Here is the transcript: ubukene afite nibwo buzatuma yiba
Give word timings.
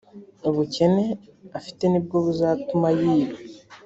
ubukene 0.47 1.05
afite 1.57 1.83
nibwo 1.87 2.15
buzatuma 2.25 2.87
yiba 2.99 3.37